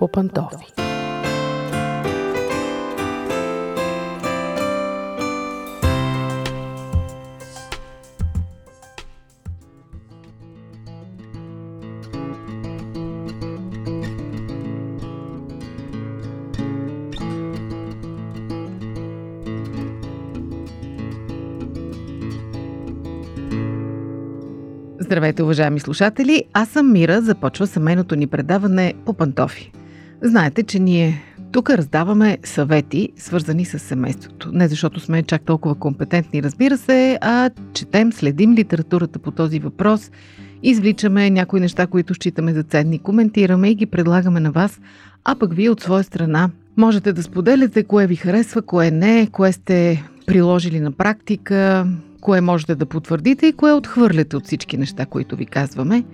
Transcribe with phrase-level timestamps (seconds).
[0.00, 0.66] по пантофи.
[24.98, 26.44] Здравейте, уважаеми слушатели!
[26.52, 29.72] Аз съм Мира, започва семейното ни предаване по пантофи.
[30.22, 34.50] Знаете, че ние тук раздаваме съвети, свързани с семейството.
[34.52, 40.10] Не защото сме чак толкова компетентни, разбира се, а четем, следим литературата по този въпрос,
[40.62, 44.80] извличаме някои неща, които считаме за ценни, коментираме и ги предлагаме на вас,
[45.24, 49.52] а пък вие от своя страна можете да споделяте кое ви харесва, кое не, кое
[49.52, 51.86] сте приложили на практика,
[52.20, 56.04] кое можете да потвърдите и кое отхвърляте от всички неща, които ви казваме.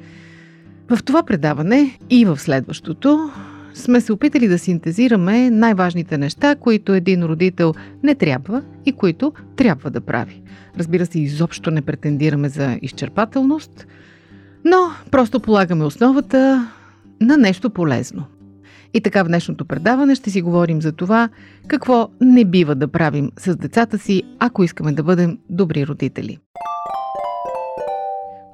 [0.88, 3.30] В това предаване и в следващото
[3.77, 9.91] сме се опитали да синтезираме най-важните неща, които един родител не трябва и които трябва
[9.91, 10.42] да прави.
[10.78, 13.86] Разбира се, изобщо не претендираме за изчерпателност,
[14.64, 14.77] но
[15.10, 16.70] просто полагаме основата
[17.20, 18.24] на нещо полезно.
[18.94, 21.28] И така в днешното предаване ще си говорим за това
[21.66, 26.38] какво не бива да правим с децата си, ако искаме да бъдем добри родители.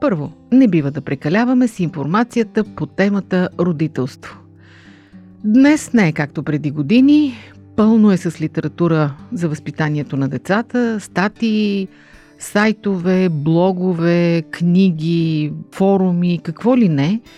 [0.01, 4.42] Първо, не бива да прекаляваме с информацията по темата родителство.
[5.45, 7.35] Днес не е както преди години,
[7.77, 11.89] пълно е с литература за възпитанието на децата, статии,
[12.39, 17.21] сайтове, блогове, книги, форуми, какво ли не–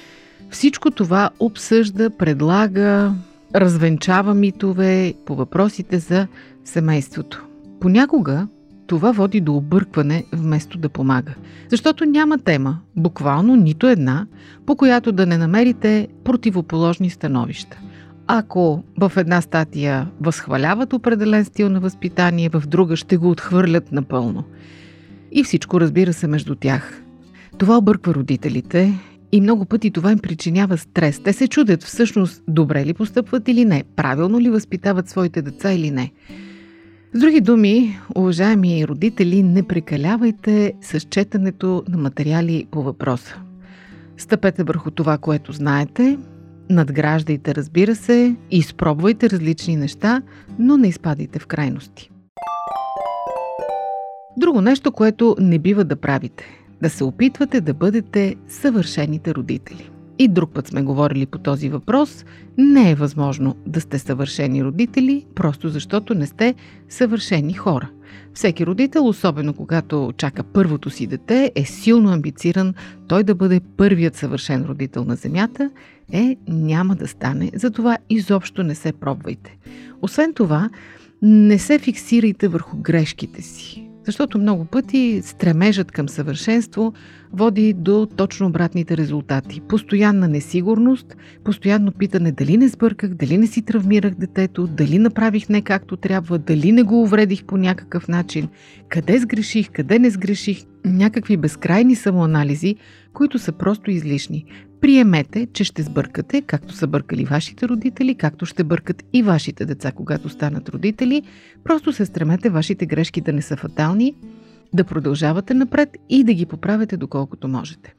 [0.55, 3.15] всичко това обсъжда, предлага,
[3.55, 6.27] развенчава митове по въпросите за
[6.65, 7.45] семейството.
[7.81, 8.49] Понякога
[8.87, 11.35] това води до объркване вместо да помага.
[11.69, 14.27] Защото няма тема, буквално нито една,
[14.67, 17.79] по която да не намерите противоположни становища.
[18.27, 24.45] Ако в една статия възхваляват определен стил на възпитание, в друга ще го отхвърлят напълно.
[25.33, 27.03] И всичко разбира се между тях.
[27.59, 28.93] Това обърква родителите
[29.33, 31.21] и много пъти това им причинява стрес.
[31.21, 35.91] Те се чудят всъщност добре ли постъпват или не, правилно ли възпитават своите деца или
[35.91, 36.13] не.
[37.13, 43.37] С други думи, уважаеми родители, не прекалявайте с четенето на материали по въпроса.
[44.17, 46.19] Стъпете върху това, което знаете,
[46.71, 50.23] надграждайте, разбира се, изпробвайте различни неща,
[50.59, 52.11] но не изпадайте в крайности.
[54.37, 56.45] Друго нещо, което не бива да правите–
[56.85, 59.91] да се опитвате да бъдете съвършените родители.
[60.19, 62.25] И друг път сме говорили по този въпрос.
[62.59, 66.55] Не е възможно да сте съвършени родители, просто защото не сте
[66.89, 67.91] съвършени хора.
[68.35, 72.75] Всеки родител, особено когато чака първото си дете, е силно амбициран
[73.09, 75.71] той да бъде първият съвършен родител на Земята,
[76.13, 77.51] е няма да стане.
[77.55, 79.57] Затова изобщо не се пробвайте.
[80.03, 80.71] Освен това,
[81.23, 83.91] не се фиксирайте върху грешките си.
[84.07, 86.93] Защото много пъти стремежът към съвършенство
[87.33, 89.61] води до точно обратните резултати.
[89.61, 95.63] Постоянна несигурност, постоянно питане дали не сбърках, дали не си травмирах детето, дали направих не
[95.63, 98.49] както трябва, дали не го увредих по някакъв начин,
[98.89, 102.77] къде сгреших, къде не сгреших, някакви безкрайни самоанализи,
[103.13, 104.45] които са просто излишни.
[104.85, 109.93] Приемете, че ще сбъркате, както са бъркали вашите родители, както ще бъркат и вашите деца,
[109.93, 111.23] когато станат родители.
[111.65, 114.15] Просто се стремете вашите грешки да не са фатални,
[114.73, 117.95] да продължавате напред и да ги поправите доколкото можете.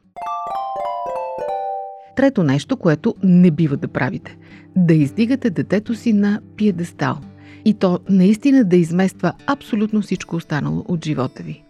[2.16, 4.36] Трето нещо, което не бива да правите–
[4.76, 7.18] да издигате детето си на пиедестал.
[7.64, 11.65] И то наистина да измества абсолютно всичко останало от живота ви.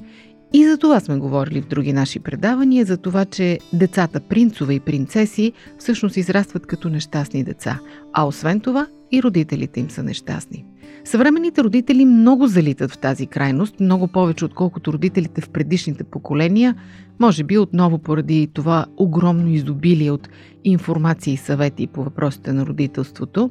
[0.53, 4.81] И за това сме говорили в други наши предавания, за това, че децата принцове и
[4.81, 7.81] принцеси всъщност израстват като нещастни деца,
[8.13, 10.65] а освен това и родителите им са нещастни.
[11.05, 16.75] Съвременните родители много залитат в тази крайност, много повече отколкото родителите в предишните поколения,
[17.21, 20.29] може би отново поради това огромно изобилие от
[20.65, 23.51] информация и съвети по въпросите на родителството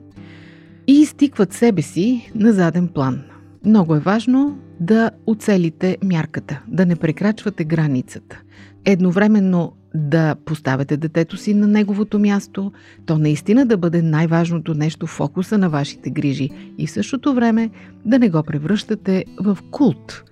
[0.88, 3.24] и изтикват себе си на заден план.
[3.66, 8.42] Много е важно да оцелите мярката, да не прекрачвате границата.
[8.86, 12.72] Едновременно да поставяте детето си на неговото място,
[13.06, 17.70] то наистина да бъде най-важното нещо в фокуса на вашите грижи и в същото време
[18.06, 20.24] да не го превръщате в култ.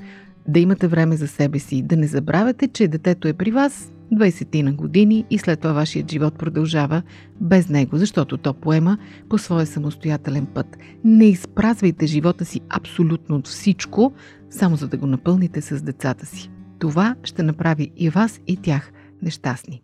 [0.48, 4.62] Да имате време за себе си, да не забравяте, че детето е при вас 20
[4.62, 7.02] на години и след това вашият живот продължава
[7.42, 8.98] без него, защото то поема
[9.30, 10.78] по своя самостоятелен път.
[11.04, 14.14] Не изпразвайте живота си абсолютно от всичко,
[14.50, 16.52] само за да го напълните с децата си.
[16.80, 18.92] Това ще направи и вас, и тях
[19.22, 19.84] нещастни.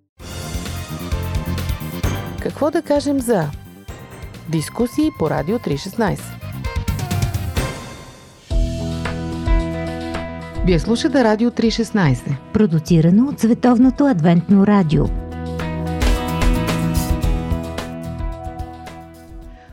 [2.41, 3.49] Какво да кажем за
[4.49, 6.48] Дискусии по Радио 316.
[10.69, 12.35] Вие слушате Радио 316.
[12.53, 15.05] Продуцирано от Световното адвентно радио.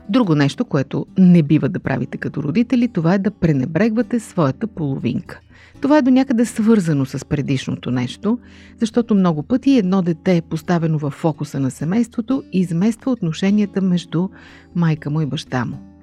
[0.09, 5.41] Друго нещо, което не бива да правите като родители, това е да пренебрегвате своята половинка.
[5.81, 8.39] Това е до някъде свързано с предишното нещо,
[8.81, 14.29] защото много пъти едно дете, е поставено в фокуса на семейството, измества отношенията между
[14.75, 15.96] майка му и баща му.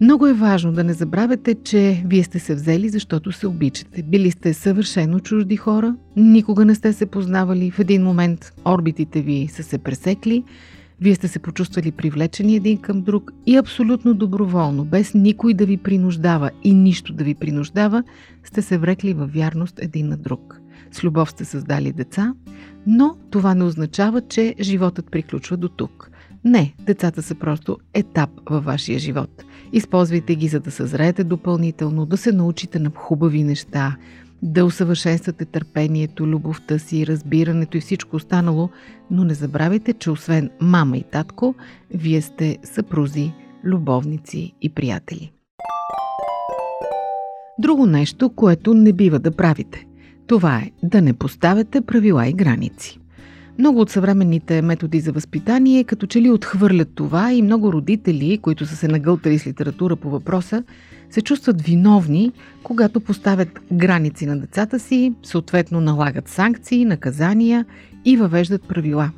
[0.00, 4.02] Много е важно да не забравяте, че вие сте се взели, защото се обичате.
[4.02, 9.48] Били сте съвършено чужди хора, никога не сте се познавали, в един момент орбитите ви
[9.52, 10.44] са се пресекли,
[11.00, 15.76] вие сте се почувствали привлечени един към друг и абсолютно доброволно, без никой да ви
[15.76, 18.02] принуждава и нищо да ви принуждава,
[18.44, 20.60] сте се врекли във вярност един на друг.
[20.92, 22.34] С любов сте създали деца,
[22.86, 26.10] но това не означава, че животът приключва до тук.
[26.44, 29.44] Не, децата са просто етап във вашия живот.
[29.72, 33.96] Използвайте ги, за да съзреете допълнително, да се научите на хубави неща,
[34.42, 38.68] да усъвършенствате търпението, любовта си, разбирането и всичко останало,
[39.10, 41.54] но не забравяйте, че освен мама и татко,
[41.94, 43.32] вие сте съпрузи,
[43.64, 45.32] любовници и приятели.
[47.58, 49.87] Друго нещо, което не бива да правите.
[50.28, 52.98] Това е да не поставяте правила и граници.
[53.58, 58.66] Много от съвременните методи за възпитание като че ли отхвърлят това и много родители, които
[58.66, 60.62] са се нагълтали с литература по въпроса,
[61.10, 62.32] се чувстват виновни,
[62.62, 67.64] когато поставят граници на децата си, съответно налагат санкции, наказания
[68.04, 69.10] и въвеждат правила.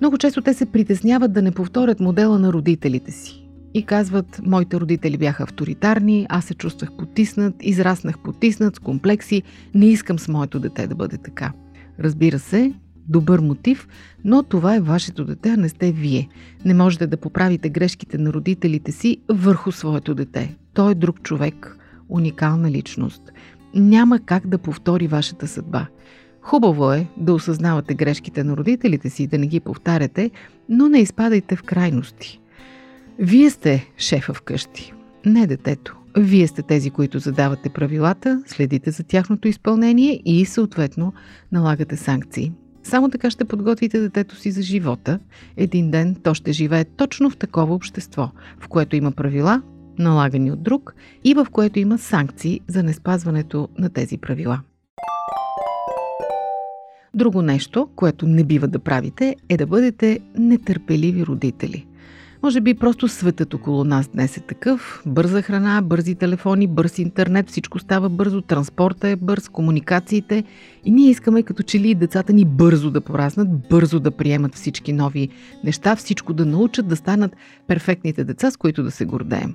[0.00, 3.39] Много често те се притесняват да не повторят модела на родителите си.
[3.74, 9.42] И казват, моите родители бяха авторитарни, аз се чувствах потиснат, израснах потиснат, с комплекси,
[9.74, 11.52] не искам с моето дете да бъде така.
[12.00, 12.72] Разбира се,
[13.08, 13.88] добър мотив,
[14.24, 16.28] но това е вашето дете, а не сте вие.
[16.64, 20.56] Не можете да поправите грешките на родителите си върху своето дете.
[20.74, 21.76] Той е друг човек,
[22.08, 23.32] уникална личност.
[23.74, 25.86] Няма как да повтори вашата съдба.
[26.42, 30.30] Хубаво е да осъзнавате грешките на родителите си и да не ги повтаряте,
[30.68, 32.40] но не изпадайте в крайности.
[33.22, 34.92] Вие сте шефа вкъщи,
[35.26, 35.96] не детето.
[36.16, 41.12] Вие сте тези, които задавате правилата, следите за тяхното изпълнение и съответно
[41.52, 42.52] налагате санкции.
[42.82, 45.18] Само така ще подготвите детето си за живота.
[45.56, 48.30] Един ден то ще живее точно в такова общество,
[48.60, 49.62] в което има правила,
[49.98, 50.94] налагани от друг,
[51.24, 54.60] и в което има санкции за неспазването на тези правила.
[57.14, 61.86] Друго нещо, което не бива да правите, е да бъдете нетърпеливи родители.
[62.42, 65.02] Може би просто светът около нас днес е такъв.
[65.06, 70.44] Бърза храна, бързи телефони, бърз интернет, всичко става бързо, транспорта е бърз, комуникациите.
[70.84, 74.92] И ние искаме като че ли децата ни бързо да пораснат, бързо да приемат всички
[74.92, 75.28] нови
[75.64, 79.54] неща, всичко да научат, да станат перфектните деца, с които да се гордеем.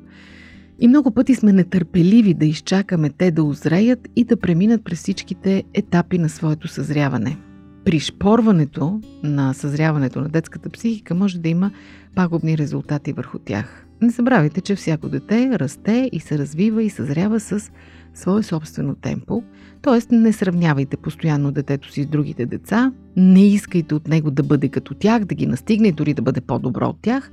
[0.79, 5.63] И много пъти сме нетърпеливи да изчакаме те да озреят и да преминат през всичките
[5.73, 7.37] етапи на своето съзряване–
[7.85, 11.71] пришпорването на съзряването на детската психика може да има
[12.15, 13.85] пагубни резултати върху тях.
[14.01, 17.71] Не забравяйте, че всяко дете расте и се развива и съзрява с
[18.13, 19.43] свое собствено темпо,
[19.81, 20.15] т.е.
[20.15, 24.93] не сравнявайте постоянно детето си с другите деца, не искайте от него да бъде като
[24.93, 27.31] тях, да ги настигне, дори да бъде по-добро от тях.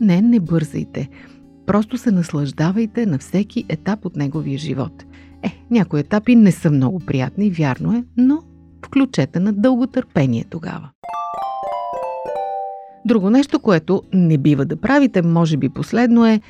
[0.00, 1.08] Не, не бързайте.
[1.66, 5.04] Просто се наслаждавайте на всеки етап от неговия живот.
[5.42, 8.42] Е, някои етапи не са много приятни, вярно е, но
[8.84, 10.90] включете на дълго търпение тогава.
[13.06, 16.40] Друго нещо, което не бива да правите, може би последно е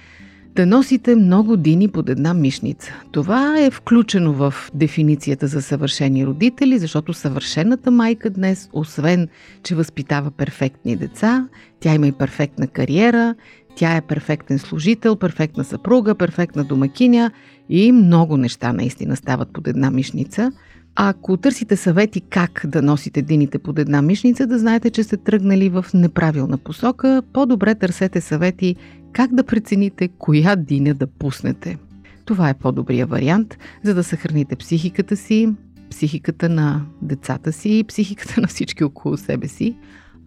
[0.56, 2.92] да носите много дини под една мишница.
[3.12, 9.28] Това е включено в дефиницията за съвършени родители, защото съвършената майка днес, освен,
[9.62, 11.48] че възпитава перфектни деца,
[11.80, 13.34] тя има и перфектна кариера,
[13.76, 17.30] тя е перфектен служител, перфектна съпруга, перфектна домакиня
[17.68, 20.52] и много неща наистина стават под една мишница–
[20.96, 25.68] ако търсите съвети как да носите дините под една мишница, да знаете, че сте тръгнали
[25.68, 28.76] в неправилна посока, по-добре търсете съвети
[29.12, 31.78] как да прецените коя диня да пуснете.
[32.24, 35.54] Това е по-добрия вариант, за да съхраните психиката си,
[35.90, 39.76] психиката на децата си и психиката на всички около себе си,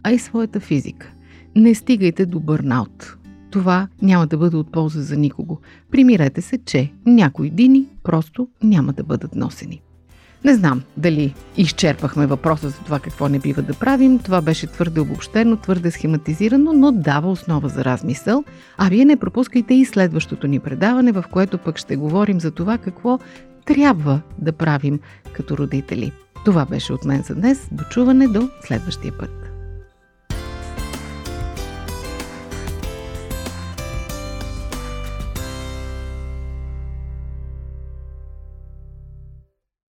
[0.02, 1.12] а и своята физика.
[1.56, 3.16] Не стигайте до бърнаут.
[3.50, 5.60] Това няма да бъде от полза за никого.
[5.90, 9.82] Примирете се, че някои дини просто няма да бъдат носени.
[10.44, 14.18] Не знам дали изчерпахме въпроса за това какво не бива да правим.
[14.18, 18.44] Това беше твърде обобщено, твърде схематизирано, но дава основа за размисъл.
[18.78, 22.78] А вие не пропускайте и следващото ни предаване, в което пък ще говорим за това
[22.78, 23.18] какво
[23.64, 25.00] трябва да правим
[25.32, 26.12] като родители.
[26.44, 27.68] Това беше от мен за днес.
[27.72, 29.47] Дочуване до следващия път.